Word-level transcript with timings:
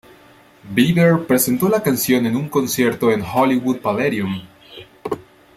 Bieber 0.63 1.27
presentó 1.27 1.69
la 1.69 1.83
canción 1.83 2.25
en 2.25 2.35
un 2.35 2.49
concierto 2.49 3.11
en 3.11 3.21
Hollywood 3.21 3.81
Palladium. 3.81 4.41